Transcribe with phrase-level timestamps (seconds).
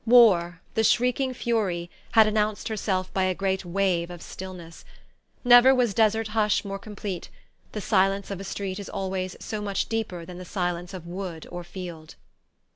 [0.07, 4.83] War, the shrieking fury, had announced herself by a great wave of stillness.
[5.43, 7.29] Never was desert hush more complete:
[7.73, 11.45] the silence of a street is always so much deeper than the silence of wood
[11.51, 12.15] or field.